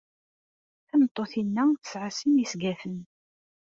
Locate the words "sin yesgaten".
2.17-2.97